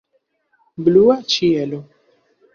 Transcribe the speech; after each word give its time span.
Blua 0.87 1.19
ĉielo. 1.35 1.83